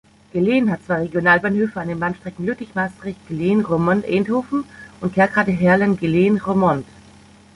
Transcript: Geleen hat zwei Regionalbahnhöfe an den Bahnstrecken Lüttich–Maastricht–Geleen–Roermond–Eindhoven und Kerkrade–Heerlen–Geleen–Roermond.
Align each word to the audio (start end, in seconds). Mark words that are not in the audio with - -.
Geleen 0.33 0.71
hat 0.71 0.83
zwei 0.83 1.01
Regionalbahnhöfe 1.03 1.79
an 1.79 1.87
den 1.89 1.99
Bahnstrecken 1.99 2.43
Lüttich–Maastricht–Geleen–Roermond–Eindhoven 2.47 4.63
und 4.99 5.13
Kerkrade–Heerlen–Geleen–Roermond. 5.13 6.87